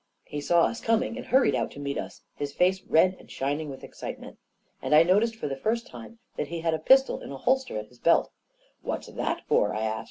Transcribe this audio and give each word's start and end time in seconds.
He 0.23 0.41
saw 0.41 0.63
us 0.63 0.81
coming 0.81 1.15
and 1.15 1.27
hurried 1.27 1.53
out 1.53 1.69
to 1.73 1.79
meet 1.79 1.95
us, 1.99 2.23
his 2.35 2.51
face 2.51 2.81
red 2.89 3.15
and 3.19 3.29
shining 3.29 3.69
with 3.69 3.83
excitement. 3.83 4.39
And 4.81 4.95
I 4.95 5.03
noticed 5.03 5.35
for 5.35 5.47
the 5.47 5.55
first 5.55 5.85
time 5.85 6.17
that 6.37 6.47
he 6.47 6.61
had 6.61 6.73
a 6.73 6.79
pistol 6.79 7.21
in 7.21 7.31
a 7.31 7.37
holster 7.37 7.77
at 7.77 7.89
his 7.89 7.99
belt 7.99 8.31
"What's 8.81 9.05
that 9.05 9.45
for?" 9.45 9.75
I 9.75 9.81
asked. 9.83 9.99